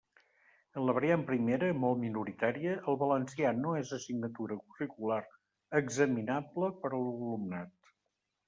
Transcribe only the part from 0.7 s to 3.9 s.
En la variant primera, molt minoritària, el valencià no